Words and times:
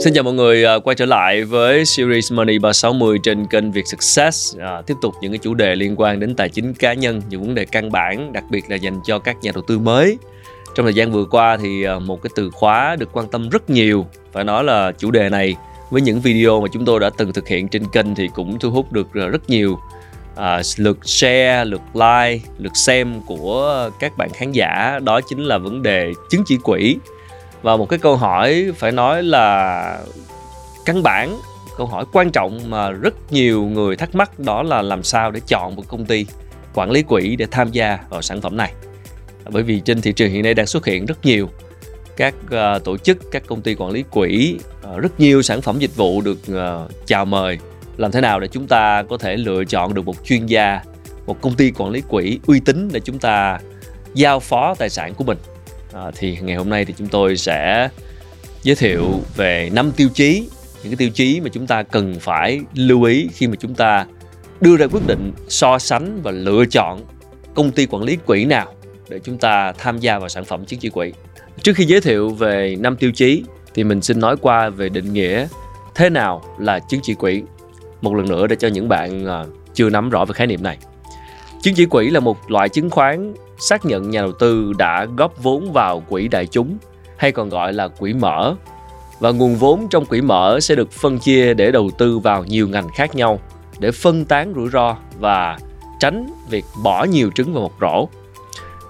Xin 0.00 0.14
chào 0.14 0.24
mọi 0.24 0.34
người 0.34 0.64
à, 0.64 0.78
quay 0.78 0.94
trở 0.94 1.06
lại 1.06 1.44
với 1.44 1.84
series 1.84 2.32
Money 2.32 2.58
360 2.58 3.18
trên 3.22 3.46
kênh 3.46 3.72
Việt 3.72 3.86
Success. 3.86 4.56
À, 4.58 4.82
Tiếp 4.86 4.94
tục 5.02 5.14
những 5.20 5.32
cái 5.32 5.38
chủ 5.38 5.54
đề 5.54 5.74
liên 5.74 5.94
quan 5.96 6.20
đến 6.20 6.34
tài 6.34 6.48
chính 6.48 6.74
cá 6.74 6.92
nhân, 6.92 7.22
những 7.28 7.40
vấn 7.40 7.54
đề 7.54 7.64
căn 7.64 7.92
bản 7.92 8.32
đặc 8.32 8.44
biệt 8.50 8.64
là 8.68 8.76
dành 8.76 9.00
cho 9.06 9.18
các 9.18 9.36
nhà 9.42 9.50
đầu 9.54 9.64
tư 9.66 9.78
mới. 9.78 10.18
Trong 10.74 10.86
thời 10.86 10.94
gian 10.94 11.12
vừa 11.12 11.24
qua 11.24 11.56
thì 11.56 11.82
à, 11.84 11.98
một 11.98 12.22
cái 12.22 12.30
từ 12.34 12.50
khóa 12.50 12.96
được 12.96 13.08
quan 13.12 13.28
tâm 13.28 13.48
rất 13.48 13.70
nhiều 13.70 14.06
Phải 14.32 14.44
nói 14.44 14.64
là 14.64 14.92
chủ 14.92 15.10
đề 15.10 15.28
này 15.28 15.56
với 15.90 16.02
những 16.02 16.20
video 16.20 16.60
mà 16.60 16.68
chúng 16.72 16.84
tôi 16.84 17.00
đã 17.00 17.10
từng 17.10 17.32
thực 17.32 17.48
hiện 17.48 17.68
trên 17.68 17.82
kênh 17.92 18.14
thì 18.14 18.28
cũng 18.34 18.58
thu 18.58 18.70
hút 18.70 18.92
được 18.92 19.12
rất 19.12 19.50
nhiều. 19.50 19.78
À, 20.36 20.62
lượt 20.76 20.98
share, 21.08 21.64
lượt 21.64 21.82
like, 21.94 22.44
lượt 22.58 22.76
xem 22.76 23.20
của 23.26 23.90
các 23.98 24.16
bạn 24.16 24.30
khán 24.30 24.52
giả 24.52 24.98
Đó 25.02 25.20
chính 25.20 25.44
là 25.44 25.58
vấn 25.58 25.82
đề 25.82 26.12
chứng 26.30 26.42
chỉ 26.46 26.56
quỹ 26.62 26.96
và 27.62 27.76
một 27.76 27.88
cái 27.88 27.98
câu 27.98 28.16
hỏi 28.16 28.72
phải 28.76 28.92
nói 28.92 29.22
là 29.22 29.98
căn 30.84 31.02
bản 31.02 31.40
câu 31.76 31.86
hỏi 31.86 32.04
quan 32.12 32.30
trọng 32.30 32.70
mà 32.70 32.90
rất 32.90 33.14
nhiều 33.32 33.64
người 33.64 33.96
thắc 33.96 34.14
mắc 34.14 34.38
đó 34.38 34.62
là 34.62 34.82
làm 34.82 35.02
sao 35.02 35.30
để 35.30 35.40
chọn 35.46 35.76
một 35.76 35.82
công 35.88 36.06
ty 36.06 36.26
quản 36.74 36.90
lý 36.90 37.02
quỹ 37.02 37.36
để 37.36 37.46
tham 37.50 37.70
gia 37.72 37.98
vào 38.10 38.22
sản 38.22 38.40
phẩm 38.40 38.56
này. 38.56 38.72
Bởi 39.50 39.62
vì 39.62 39.80
trên 39.80 40.00
thị 40.00 40.12
trường 40.12 40.30
hiện 40.30 40.42
nay 40.42 40.54
đang 40.54 40.66
xuất 40.66 40.86
hiện 40.86 41.06
rất 41.06 41.24
nhiều 41.24 41.48
các 42.16 42.34
uh, 42.44 42.84
tổ 42.84 42.96
chức 42.96 43.18
các 43.30 43.42
công 43.46 43.62
ty 43.62 43.74
quản 43.74 43.90
lý 43.90 44.04
quỹ 44.10 44.58
uh, 44.94 44.98
rất 44.98 45.20
nhiều 45.20 45.42
sản 45.42 45.62
phẩm 45.62 45.78
dịch 45.78 45.96
vụ 45.96 46.20
được 46.20 46.38
uh, 46.52 46.90
chào 47.06 47.24
mời. 47.24 47.58
Làm 47.96 48.12
thế 48.12 48.20
nào 48.20 48.40
để 48.40 48.48
chúng 48.48 48.66
ta 48.66 49.02
có 49.02 49.18
thể 49.18 49.36
lựa 49.36 49.64
chọn 49.64 49.94
được 49.94 50.06
một 50.06 50.24
chuyên 50.24 50.46
gia 50.46 50.80
một 51.26 51.40
công 51.40 51.54
ty 51.54 51.72
quản 51.76 51.90
lý 51.90 52.02
quỹ 52.08 52.38
uy 52.46 52.60
tín 52.60 52.88
để 52.92 53.00
chúng 53.00 53.18
ta 53.18 53.60
giao 54.14 54.40
phó 54.40 54.74
tài 54.78 54.90
sản 54.90 55.14
của 55.14 55.24
mình? 55.24 55.38
À, 55.92 56.10
thì 56.16 56.38
ngày 56.42 56.56
hôm 56.56 56.70
nay 56.70 56.84
thì 56.84 56.94
chúng 56.96 57.08
tôi 57.08 57.36
sẽ 57.36 57.88
giới 58.62 58.76
thiệu 58.76 59.20
về 59.36 59.70
năm 59.72 59.92
tiêu 59.96 60.08
chí 60.14 60.48
những 60.82 60.92
cái 60.92 60.96
tiêu 60.96 61.10
chí 61.10 61.40
mà 61.40 61.48
chúng 61.52 61.66
ta 61.66 61.82
cần 61.82 62.14
phải 62.20 62.60
lưu 62.74 63.02
ý 63.02 63.28
khi 63.32 63.46
mà 63.46 63.54
chúng 63.58 63.74
ta 63.74 64.06
đưa 64.60 64.76
ra 64.76 64.86
quyết 64.86 65.06
định 65.06 65.32
so 65.48 65.78
sánh 65.78 66.22
và 66.22 66.30
lựa 66.30 66.64
chọn 66.66 67.00
công 67.54 67.70
ty 67.70 67.86
quản 67.86 68.02
lý 68.02 68.16
quỹ 68.26 68.44
nào 68.44 68.72
để 69.08 69.20
chúng 69.24 69.38
ta 69.38 69.72
tham 69.72 69.98
gia 69.98 70.18
vào 70.18 70.28
sản 70.28 70.44
phẩm 70.44 70.64
chứng 70.64 70.80
chỉ 70.80 70.90
quỹ. 70.90 71.12
Trước 71.62 71.72
khi 71.76 71.84
giới 71.84 72.00
thiệu 72.00 72.28
về 72.30 72.76
năm 72.78 72.96
tiêu 72.96 73.12
chí 73.12 73.42
thì 73.74 73.84
mình 73.84 74.02
xin 74.02 74.20
nói 74.20 74.36
qua 74.36 74.68
về 74.68 74.88
định 74.88 75.12
nghĩa 75.12 75.48
thế 75.94 76.10
nào 76.10 76.42
là 76.58 76.78
chứng 76.78 77.00
chỉ 77.02 77.14
quỹ. 77.14 77.42
Một 78.00 78.14
lần 78.14 78.28
nữa 78.28 78.46
để 78.46 78.56
cho 78.56 78.68
những 78.68 78.88
bạn 78.88 79.26
à, 79.26 79.44
chưa 79.74 79.90
nắm 79.90 80.10
rõ 80.10 80.24
về 80.24 80.32
khái 80.32 80.46
niệm 80.46 80.62
này. 80.62 80.78
Chứng 81.62 81.74
chỉ 81.74 81.86
quỹ 81.86 82.10
là 82.10 82.20
một 82.20 82.50
loại 82.50 82.68
chứng 82.68 82.90
khoán 82.90 83.34
xác 83.58 83.84
nhận 83.84 84.10
nhà 84.10 84.20
đầu 84.20 84.32
tư 84.32 84.72
đã 84.78 85.06
góp 85.16 85.42
vốn 85.42 85.72
vào 85.72 86.02
quỹ 86.08 86.28
đại 86.28 86.46
chúng, 86.46 86.78
hay 87.16 87.32
còn 87.32 87.48
gọi 87.48 87.72
là 87.72 87.88
quỹ 87.88 88.12
mở 88.12 88.54
và 89.20 89.30
nguồn 89.30 89.54
vốn 89.56 89.86
trong 89.90 90.06
quỹ 90.06 90.20
mở 90.20 90.60
sẽ 90.60 90.74
được 90.74 90.92
phân 90.92 91.18
chia 91.18 91.54
để 91.54 91.70
đầu 91.70 91.90
tư 91.98 92.18
vào 92.18 92.44
nhiều 92.44 92.68
ngành 92.68 92.88
khác 92.94 93.14
nhau, 93.14 93.40
để 93.78 93.90
phân 93.90 94.24
tán 94.24 94.52
rủi 94.56 94.70
ro 94.70 94.96
và 95.18 95.58
tránh 96.00 96.26
việc 96.50 96.64
bỏ 96.82 97.04
nhiều 97.04 97.30
trứng 97.34 97.54
vào 97.54 97.62
một 97.62 97.72
rổ. 97.80 98.08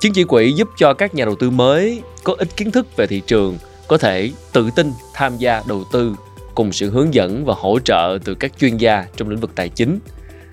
Chứng 0.00 0.12
chỉ 0.12 0.24
quỹ 0.24 0.52
giúp 0.52 0.68
cho 0.76 0.94
các 0.94 1.14
nhà 1.14 1.24
đầu 1.24 1.34
tư 1.34 1.50
mới 1.50 2.02
có 2.24 2.34
ít 2.38 2.48
kiến 2.56 2.70
thức 2.70 2.96
về 2.96 3.06
thị 3.06 3.22
trường, 3.26 3.58
có 3.88 3.98
thể 3.98 4.30
tự 4.52 4.70
tin 4.70 4.92
tham 5.14 5.36
gia 5.36 5.62
đầu 5.66 5.84
tư 5.92 6.14
cùng 6.54 6.72
sự 6.72 6.90
hướng 6.90 7.14
dẫn 7.14 7.44
và 7.44 7.54
hỗ 7.58 7.78
trợ 7.78 8.18
từ 8.24 8.34
các 8.34 8.52
chuyên 8.58 8.76
gia 8.76 9.06
trong 9.16 9.28
lĩnh 9.28 9.40
vực 9.40 9.50
tài 9.54 9.68
chính. 9.68 9.98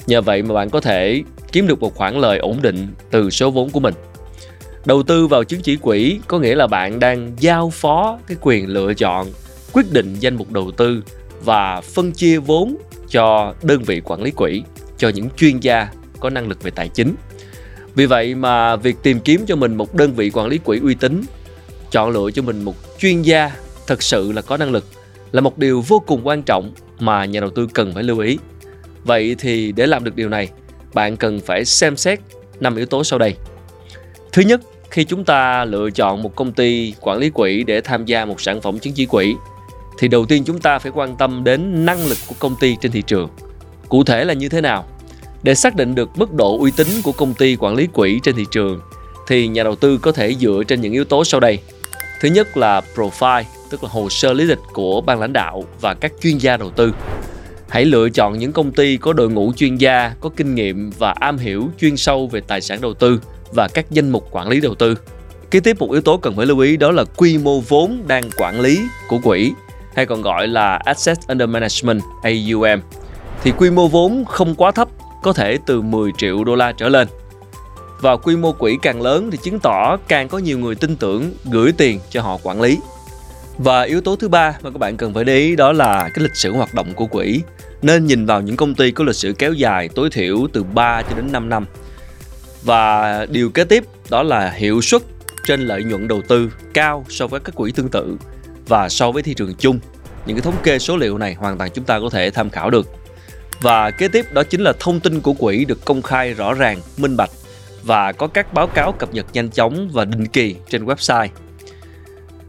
Nhờ 0.08 0.22
vậy 0.22 0.42
mà 0.42 0.56
bạn 0.56 0.70
có 0.70 0.80
thể 0.82 1.24
kiếm 1.56 1.68
được 1.68 1.80
một 1.80 1.96
khoản 1.96 2.16
lời 2.16 2.38
ổn 2.38 2.62
định 2.62 2.88
từ 3.12 3.30
số 3.30 3.52
vốn 3.52 3.70
của 3.70 3.80
mình. 3.80 3.94
Đầu 4.86 5.04
tư 5.04 5.28
vào 5.28 5.44
chứng 5.44 5.62
chỉ 5.62 5.76
quỹ 5.76 6.20
có 6.28 6.40
nghĩa 6.40 6.56
là 6.56 6.68
bạn 6.68 7.00
đang 7.00 7.32
giao 7.40 7.70
phó 7.70 8.20
cái 8.28 8.38
quyền 8.42 8.68
lựa 8.68 8.94
chọn, 8.94 9.28
quyết 9.74 9.92
định 9.92 10.16
danh 10.20 10.36
mục 10.36 10.52
đầu 10.52 10.72
tư 10.72 11.04
và 11.44 11.82
phân 11.82 12.12
chia 12.12 12.38
vốn 12.38 12.78
cho 13.10 13.54
đơn 13.64 13.84
vị 13.84 14.02
quản 14.06 14.22
lý 14.24 14.32
quỹ, 14.32 14.64
cho 14.98 15.10
những 15.10 15.30
chuyên 15.38 15.60
gia 15.60 15.88
có 16.20 16.30
năng 16.30 16.48
lực 16.48 16.64
về 16.64 16.72
tài 16.72 16.90
chính. 16.90 17.16
Vì 17.96 18.06
vậy 18.06 18.36
mà 18.36 18.76
việc 18.76 18.96
tìm 19.04 19.20
kiếm 19.20 19.46
cho 19.48 19.56
mình 19.56 19.76
một 19.76 19.96
đơn 19.96 20.14
vị 20.14 20.32
quản 20.34 20.48
lý 20.48 20.58
quỹ 20.58 20.80
uy 20.80 20.96
tín, 20.96 21.22
chọn 21.92 22.10
lựa 22.10 22.32
cho 22.32 22.42
mình 22.42 22.64
một 22.64 22.76
chuyên 23.00 23.22
gia 23.22 23.52
thật 23.88 24.04
sự 24.04 24.32
là 24.32 24.42
có 24.42 24.58
năng 24.58 24.72
lực 24.72 24.86
là 25.32 25.42
một 25.42 25.58
điều 25.58 25.82
vô 25.82 26.04
cùng 26.08 26.28
quan 26.28 26.44
trọng 26.44 26.74
mà 27.00 27.26
nhà 27.26 27.40
đầu 27.40 27.50
tư 27.50 27.68
cần 27.74 27.94
phải 27.94 28.04
lưu 28.04 28.20
ý. 28.20 28.38
Vậy 29.04 29.36
thì 29.40 29.72
để 29.72 29.88
làm 29.88 30.04
được 30.04 30.16
điều 30.16 30.30
này, 30.30 30.50
bạn 30.96 31.18
cần 31.18 31.40
phải 31.40 31.66
xem 31.66 31.98
xét 31.98 32.20
năm 32.60 32.76
yếu 32.76 32.86
tố 32.86 33.04
sau 33.04 33.20
đây. 33.20 33.36
Thứ 34.32 34.42
nhất, 34.42 34.62
khi 34.92 35.04
chúng 35.04 35.26
ta 35.26 35.66
lựa 35.66 35.90
chọn 35.90 36.24
một 36.24 36.36
công 36.36 36.52
ty 36.52 36.94
quản 37.02 37.18
lý 37.18 37.30
quỹ 37.30 37.64
để 37.64 37.82
tham 37.82 38.06
gia 38.06 38.26
một 38.26 38.42
sản 38.42 38.62
phẩm 38.62 38.80
chứng 38.80 38.94
chỉ 38.94 39.06
quỹ 39.06 39.36
thì 40.00 40.08
đầu 40.08 40.26
tiên 40.26 40.44
chúng 40.46 40.60
ta 40.60 40.80
phải 40.80 40.92
quan 40.96 41.16
tâm 41.16 41.44
đến 41.44 41.86
năng 41.86 42.08
lực 42.08 42.18
của 42.28 42.36
công 42.40 42.56
ty 42.60 42.76
trên 42.82 42.92
thị 42.92 43.02
trường. 43.08 43.30
Cụ 43.90 44.04
thể 44.04 44.26
là 44.26 44.34
như 44.34 44.50
thế 44.50 44.62
nào? 44.62 44.86
Để 45.44 45.56
xác 45.56 45.76
định 45.76 45.96
được 45.96 46.10
mức 46.16 46.34
độ 46.34 46.58
uy 46.60 46.72
tín 46.78 46.88
của 47.04 47.12
công 47.12 47.34
ty 47.34 47.56
quản 47.60 47.76
lý 47.76 47.88
quỹ 47.88 48.20
trên 48.24 48.36
thị 48.36 48.46
trường 48.52 48.80
thì 49.28 49.48
nhà 49.48 49.64
đầu 49.64 49.76
tư 49.76 49.98
có 49.98 50.12
thể 50.12 50.36
dựa 50.36 50.64
trên 50.68 50.82
những 50.82 50.94
yếu 50.94 51.06
tố 51.06 51.24
sau 51.24 51.40
đây. 51.40 51.60
Thứ 52.22 52.30
nhất 52.30 52.58
là 52.58 52.82
profile, 52.96 53.44
tức 53.70 53.84
là 53.84 53.90
hồ 53.90 54.10
sơ 54.10 54.34
lý 54.34 54.44
lịch 54.44 54.60
của 54.74 55.02
ban 55.02 55.20
lãnh 55.20 55.34
đạo 55.34 55.64
và 55.82 55.94
các 55.94 56.12
chuyên 56.22 56.38
gia 56.38 56.58
đầu 56.58 56.70
tư. 56.70 56.94
Hãy 57.70 57.86
lựa 57.86 58.10
chọn 58.10 58.40
những 58.40 58.52
công 58.52 58.72
ty 58.72 58.98
có 58.98 59.14
đội 59.14 59.30
ngũ 59.30 59.54
chuyên 59.54 59.76
gia, 59.76 60.14
có 60.22 60.30
kinh 60.36 60.56
nghiệm 60.56 60.90
và 60.98 61.14
am 61.20 61.38
hiểu 61.38 61.70
chuyên 61.80 61.98
sâu 61.98 62.28
về 62.28 62.42
tài 62.48 62.62
sản 62.62 62.82
đầu 62.82 62.94
tư 62.94 63.22
và 63.54 63.68
các 63.68 63.92
danh 63.92 64.10
mục 64.10 64.28
quản 64.32 64.50
lý 64.50 64.60
đầu 64.62 64.76
tư. 64.76 64.96
Kế 65.52 65.60
tiếp 65.60 65.80
một 65.80 65.92
yếu 65.92 66.02
tố 66.02 66.18
cần 66.18 66.36
phải 66.36 66.46
lưu 66.46 66.60
ý 66.60 66.78
đó 66.78 66.92
là 66.92 67.04
quy 67.04 67.38
mô 67.38 67.60
vốn 67.60 68.04
đang 68.08 68.24
quản 68.38 68.62
lý 68.62 68.82
của 69.10 69.18
quỹ 69.24 69.54
hay 69.96 70.06
còn 70.06 70.22
gọi 70.22 70.48
là 70.48 70.76
asset 70.76 71.18
Under 71.28 71.50
Management 71.50 72.02
AUM. 72.24 72.80
Thì 73.44 73.52
quy 73.52 73.70
mô 73.70 73.88
vốn 73.88 74.26
không 74.26 74.56
quá 74.56 74.72
thấp, 74.72 74.88
có 75.24 75.34
thể 75.34 75.58
từ 75.66 75.82
10 75.82 76.12
triệu 76.18 76.44
đô 76.44 76.56
la 76.56 76.72
trở 76.72 76.90
lên. 76.90 77.08
Và 78.02 78.16
quy 78.16 78.36
mô 78.36 78.52
quỹ 78.52 78.78
càng 78.82 79.02
lớn 79.02 79.32
thì 79.32 79.38
chứng 79.44 79.60
tỏ 79.60 79.98
càng 80.08 80.28
có 80.28 80.38
nhiều 80.38 80.60
người 80.60 80.76
tin 80.76 80.96
tưởng 80.96 81.34
gửi 81.46 81.72
tiền 81.72 82.00
cho 82.10 82.22
họ 82.22 82.38
quản 82.44 82.62
lý. 82.62 82.78
Và 83.58 83.82
yếu 83.82 84.02
tố 84.02 84.16
thứ 84.16 84.28
ba 84.28 84.58
mà 84.62 84.70
các 84.72 84.78
bạn 84.78 84.98
cần 84.98 85.14
phải 85.14 85.24
để 85.24 85.38
ý 85.38 85.56
đó 85.56 85.72
là 85.72 86.10
cái 86.14 86.24
lịch 86.24 86.36
sử 86.36 86.52
hoạt 86.52 86.74
động 86.74 86.94
của 86.94 87.06
quỹ. 87.06 87.42
Nên 87.86 88.06
nhìn 88.06 88.26
vào 88.26 88.42
những 88.42 88.56
công 88.56 88.76
ty 88.76 88.92
có 88.92 89.04
lịch 89.04 89.16
sử 89.16 89.34
kéo 89.34 89.54
dài 89.54 89.90
tối 89.96 90.10
thiểu 90.10 90.48
từ 90.54 90.64
3 90.64 91.02
cho 91.02 91.16
đến 91.16 91.32
5 91.32 91.50
năm. 91.50 91.66
Và 92.64 93.26
điều 93.26 93.50
kế 93.50 93.64
tiếp 93.64 93.84
đó 94.10 94.24
là 94.24 94.50
hiệu 94.50 94.82
suất 94.82 95.02
trên 95.48 95.62
lợi 95.62 95.84
nhuận 95.84 96.08
đầu 96.08 96.22
tư 96.28 96.52
cao 96.74 97.06
so 97.10 97.28
với 97.28 97.40
các 97.40 97.56
quỹ 97.56 97.72
tương 97.72 97.90
tự 97.90 98.18
và 98.68 98.90
so 98.90 99.12
với 99.12 99.24
thị 99.24 99.34
trường 99.34 99.56
chung. 99.56 99.80
Những 100.26 100.38
cái 100.38 100.42
thống 100.42 100.56
kê 100.64 100.80
số 100.80 100.98
liệu 100.98 101.18
này 101.18 101.34
hoàn 101.34 101.58
toàn 101.58 101.72
chúng 101.74 101.86
ta 101.86 102.00
có 102.00 102.10
thể 102.10 102.30
tham 102.30 102.50
khảo 102.50 102.70
được. 102.70 102.88
Và 103.62 103.92
kế 103.92 104.08
tiếp 104.08 104.26
đó 104.34 104.44
chính 104.44 104.62
là 104.62 104.74
thông 104.80 105.00
tin 105.00 105.22
của 105.22 105.34
quỹ 105.34 105.66
được 105.66 105.86
công 105.86 106.02
khai 106.02 106.34
rõ 106.34 106.54
ràng, 106.54 106.80
minh 106.98 107.18
bạch 107.18 107.32
và 107.84 108.12
có 108.12 108.28
các 108.28 108.54
báo 108.54 108.68
cáo 108.68 108.92
cập 108.92 109.14
nhật 109.14 109.26
nhanh 109.34 109.50
chóng 109.50 109.90
và 109.94 110.06
định 110.06 110.28
kỳ 110.28 110.56
trên 110.70 110.86
website 110.86 111.28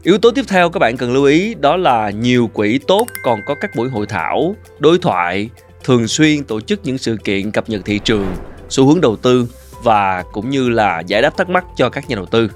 Yếu 0.07 0.17
tố 0.17 0.31
tiếp 0.31 0.45
theo 0.47 0.69
các 0.69 0.79
bạn 0.79 0.97
cần 0.97 1.13
lưu 1.13 1.23
ý 1.23 1.53
đó 1.53 1.77
là 1.77 2.09
nhiều 2.09 2.49
quỹ 2.53 2.79
tốt 2.87 3.07
còn 3.23 3.39
có 3.45 3.55
các 3.61 3.75
buổi 3.75 3.89
hội 3.89 4.05
thảo, 4.05 4.55
đối 4.79 4.97
thoại, 4.97 5.49
thường 5.83 6.07
xuyên 6.07 6.43
tổ 6.43 6.61
chức 6.61 6.79
những 6.83 6.97
sự 6.97 7.17
kiện 7.23 7.51
cập 7.51 7.69
nhật 7.69 7.81
thị 7.85 7.99
trường, 7.99 8.35
xu 8.69 8.87
hướng 8.87 9.01
đầu 9.01 9.15
tư 9.15 9.47
và 9.83 10.23
cũng 10.31 10.49
như 10.49 10.69
là 10.69 10.99
giải 10.99 11.21
đáp 11.21 11.37
thắc 11.37 11.49
mắc 11.49 11.65
cho 11.77 11.89
các 11.89 12.09
nhà 12.09 12.15
đầu 12.15 12.25
tư. 12.25 12.51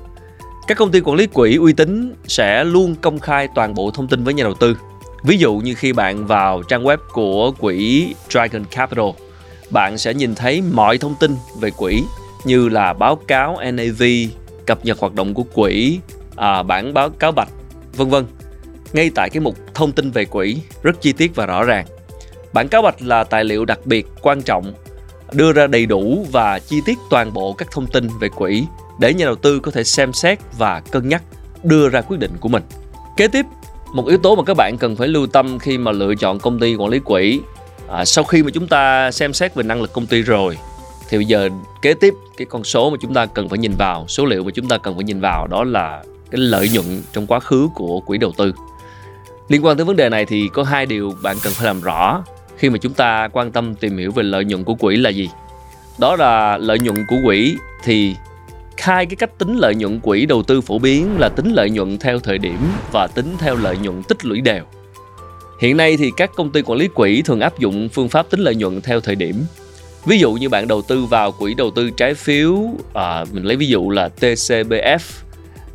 Các 0.68 0.77
công 0.77 0.92
ty 0.92 1.00
quản 1.00 1.18
lý 1.18 1.27
quỹ 1.27 1.56
uy 1.56 1.74
tín 1.74 2.15
sẽ 2.27 2.63
luôn 2.63 2.95
công 3.01 3.19
khai 3.19 3.48
toàn 3.56 3.74
bộ 3.74 3.92
thông 3.92 4.07
tin 4.07 4.24
với 4.24 4.33
nhà 4.33 4.44
đầu 4.44 4.54
tư. 4.54 4.77
Ví 5.24 5.38
dụ 5.38 5.56
như 5.56 5.74
khi 5.74 5.94
bạn 5.94 6.27
vào 6.27 6.63
trang 6.63 6.83
web 6.83 6.97
của 7.13 7.51
quỹ 7.51 8.13
Dragon 8.30 8.65
Capital, 8.65 9.09
bạn 9.69 9.97
sẽ 9.97 10.13
nhìn 10.13 10.36
thấy 10.36 10.62
mọi 10.62 10.97
thông 10.97 11.15
tin 11.19 11.36
về 11.59 11.71
quỹ 11.71 12.04
như 12.45 12.69
là 12.69 12.94
báo 12.94 13.15
cáo 13.15 13.57
NAV, 13.74 14.04
cập 14.65 14.86
nhật 14.86 15.00
hoạt 15.00 15.13
động 15.13 15.33
của 15.33 15.44
quỹ, 15.44 16.00
à, 16.42 16.64
bản 16.64 16.94
báo 16.94 17.10
cáo 17.10 17.32
bạch, 17.32 17.50
vân 17.98 18.10
vân. 18.10 18.26
Ngay 18.94 19.12
tại 19.16 19.30
cái 19.30 19.42
mục 19.42 19.58
thông 19.74 19.92
tin 19.92 20.12
về 20.12 20.26
quỹ 20.26 20.58
rất 20.84 21.02
chi 21.02 21.14
tiết 21.14 21.36
và 21.36 21.46
rõ 21.46 21.64
ràng. 21.64 21.86
Bản 22.54 22.68
cáo 22.68 22.82
bạch 22.82 23.02
là 23.02 23.24
tài 23.24 23.44
liệu 23.44 23.66
đặc 23.66 23.80
biệt 23.86 24.08
quan 24.22 24.42
trọng 24.42 24.74
đưa 25.32 25.54
ra 25.54 25.68
đầy 25.68 25.86
đủ 25.86 26.26
và 26.32 26.60
chi 26.60 26.82
tiết 26.86 26.98
toàn 27.10 27.34
bộ 27.34 27.54
các 27.54 27.72
thông 27.72 27.88
tin 27.88 28.08
về 28.20 28.30
quỹ 28.30 28.64
để 29.00 29.14
nhà 29.14 29.26
đầu 29.26 29.36
tư 29.36 29.60
có 29.60 29.72
thể 29.72 29.84
xem 29.84 30.14
xét 30.14 30.40
và 30.58 30.82
cân 30.92 31.10
nhắc 31.10 31.24
đưa 31.64 31.90
ra 31.90 32.02
quyết 32.02 32.20
định 32.20 32.32
của 32.40 32.50
mình. 32.50 32.64
Kế 33.18 33.28
tiếp, 33.28 33.46
một 33.94 34.08
yếu 34.08 34.18
tố 34.18 34.36
mà 34.36 34.44
các 34.44 34.54
bạn 34.58 34.78
cần 34.78 34.96
phải 34.96 35.08
lưu 35.08 35.28
tâm 35.28 35.60
khi 35.60 35.78
mà 35.78 35.92
lựa 35.92 36.16
chọn 36.16 36.40
công 36.40 36.60
ty 36.60 36.76
quản 36.76 36.90
lý 36.90 37.00
quỹ 37.00 37.40
à, 37.90 38.06
sau 38.06 38.24
khi 38.24 38.44
mà 38.44 38.50
chúng 38.54 38.68
ta 38.68 39.12
xem 39.12 39.34
xét 39.34 39.56
về 39.56 39.64
năng 39.64 39.82
lực 39.82 39.94
công 39.94 40.06
ty 40.06 40.22
rồi 40.22 40.58
thì 41.10 41.18
bây 41.18 41.26
giờ 41.26 41.50
kế 41.82 41.94
tiếp 41.94 42.14
cái 42.38 42.46
con 42.50 42.64
số 42.64 42.90
mà 42.90 42.98
chúng 43.02 43.14
ta 43.14 43.26
cần 43.26 43.50
phải 43.50 43.60
nhìn 43.60 43.74
vào 43.78 44.06
số 44.08 44.26
liệu 44.26 44.44
mà 44.44 44.52
chúng 44.52 44.68
ta 44.68 44.78
cần 44.78 44.96
phải 44.96 45.04
nhìn 45.04 45.20
vào 45.22 45.48
đó 45.48 45.64
là 45.64 46.04
cái 46.31 46.42
lợi 46.42 46.69
nhuận 46.74 47.01
trong 47.13 47.28
quá 47.28 47.39
khứ 47.39 47.69
của 47.75 48.00
quỹ 48.00 48.18
đầu 48.18 48.33
tư. 48.38 48.54
Liên 49.50 49.66
quan 49.66 49.78
tới 49.78 49.86
vấn 49.86 49.95
đề 49.95 50.10
này 50.10 50.25
thì 50.25 50.50
có 50.54 50.63
hai 50.63 50.86
điều 50.86 51.13
bạn 51.24 51.38
cần 51.44 51.54
phải 51.54 51.66
làm 51.66 51.81
rõ 51.81 52.24
khi 52.57 52.69
mà 52.69 52.78
chúng 52.78 52.94
ta 52.94 53.30
quan 53.33 53.51
tâm 53.51 53.75
tìm 53.75 53.98
hiểu 53.98 54.12
về 54.12 54.24
lợi 54.24 54.45
nhuận 54.45 54.63
của 54.63 54.75
quỹ 54.75 54.95
là 54.95 55.10
gì. 55.10 55.30
Đó 56.00 56.16
là 56.16 56.57
lợi 56.57 56.80
nhuận 56.80 57.06
của 57.07 57.18
quỹ 57.25 57.57
thì 57.83 58.16
hai 58.78 59.06
cái 59.06 59.16
cách 59.16 59.38
tính 59.38 59.56
lợi 59.57 59.75
nhuận 59.75 60.00
quỹ 60.00 60.25
đầu 60.25 60.44
tư 60.44 60.62
phổ 60.62 60.80
biến 60.80 61.19
là 61.19 61.30
tính 61.30 61.51
lợi 61.54 61.69
nhuận 61.69 61.98
theo 61.98 62.19
thời 62.19 62.38
điểm 62.38 62.57
và 62.92 63.07
tính 63.07 63.36
theo 63.39 63.56
lợi 63.56 63.78
nhuận 63.78 64.04
tích 64.04 64.25
lũy 64.25 64.42
đều. 64.42 64.63
Hiện 65.62 65.78
nay 65.78 65.98
thì 65.98 66.12
các 66.18 66.31
công 66.36 66.51
ty 66.51 66.62
quản 66.62 66.80
lý 66.80 66.88
quỹ 66.88 67.22
thường 67.22 67.39
áp 67.39 67.60
dụng 67.60 67.89
phương 67.89 68.10
pháp 68.10 68.30
tính 68.30 68.39
lợi 68.39 68.56
nhuận 68.56 68.81
theo 68.81 69.00
thời 69.00 69.16
điểm. 69.16 69.36
Ví 70.06 70.19
dụ 70.19 70.33
như 70.33 70.50
bạn 70.50 70.68
đầu 70.68 70.81
tư 70.81 71.06
vào 71.06 71.31
quỹ 71.31 71.54
đầu 71.54 71.72
tư 71.72 71.89
trái 71.89 72.13
phiếu, 72.13 72.57
à, 72.94 73.25
mình 73.31 73.44
lấy 73.44 73.56
ví 73.57 73.68
dụ 73.68 73.89
là 73.89 74.10
TCBF, 74.19 75.00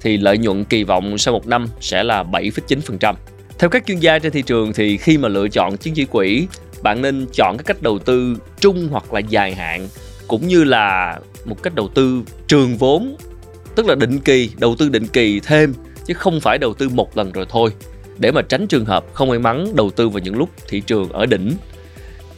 thì 0.00 0.16
lợi 0.16 0.38
nhuận 0.38 0.64
kỳ 0.64 0.84
vọng 0.84 1.18
sau 1.18 1.34
một 1.34 1.46
năm 1.46 1.66
sẽ 1.80 2.02
là 2.02 2.22
7,9%. 2.22 3.14
Theo 3.58 3.70
các 3.70 3.86
chuyên 3.86 3.98
gia 3.98 4.18
trên 4.18 4.32
thị 4.32 4.42
trường 4.42 4.72
thì 4.72 4.96
khi 4.96 5.18
mà 5.18 5.28
lựa 5.28 5.48
chọn 5.48 5.76
chứng 5.76 5.94
chỉ 5.94 6.04
quỹ, 6.04 6.46
bạn 6.82 7.02
nên 7.02 7.26
chọn 7.32 7.56
các 7.56 7.66
cách 7.66 7.82
đầu 7.82 7.98
tư 7.98 8.36
trung 8.60 8.88
hoặc 8.90 9.12
là 9.12 9.20
dài 9.20 9.54
hạn 9.54 9.88
cũng 10.28 10.46
như 10.46 10.64
là 10.64 11.18
một 11.44 11.62
cách 11.62 11.74
đầu 11.74 11.88
tư 11.88 12.22
trường 12.46 12.76
vốn, 12.76 13.16
tức 13.74 13.86
là 13.86 13.94
định 13.94 14.18
kỳ, 14.18 14.50
đầu 14.58 14.76
tư 14.78 14.88
định 14.88 15.06
kỳ 15.06 15.40
thêm 15.40 15.74
chứ 16.06 16.14
không 16.14 16.40
phải 16.40 16.58
đầu 16.58 16.74
tư 16.74 16.88
một 16.88 17.16
lần 17.16 17.32
rồi 17.32 17.46
thôi 17.48 17.70
để 18.18 18.32
mà 18.32 18.42
tránh 18.42 18.66
trường 18.66 18.84
hợp 18.84 19.04
không 19.12 19.28
may 19.28 19.38
mắn 19.38 19.66
đầu 19.74 19.90
tư 19.90 20.08
vào 20.08 20.20
những 20.20 20.36
lúc 20.36 20.50
thị 20.68 20.80
trường 20.80 21.12
ở 21.12 21.26
đỉnh. 21.26 21.52